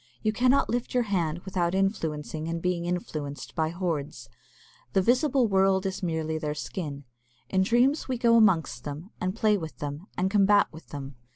You 0.23 0.33
cannot 0.33 0.67
lift 0.67 0.95
your 0.95 1.03
hand 1.03 1.41
without 1.45 1.75
influencing 1.75 2.47
and 2.47 2.59
being 2.59 2.85
influenced 2.85 3.53
by 3.53 3.69
hoards. 3.69 4.29
The 4.93 5.01
visible 5.03 5.47
world 5.47 5.85
is 5.85 6.01
merely 6.01 6.39
their 6.39 6.55
skin. 6.55 7.03
In 7.51 7.61
dreams 7.61 8.07
we 8.07 8.17
go 8.17 8.35
amongst 8.35 8.83
them, 8.83 9.11
and 9.21 9.35
play 9.35 9.57
with 9.59 9.77
them, 9.77 10.07
and 10.17 10.31
combat 10.31 10.65
with 10.73 10.87
them. 10.87 11.17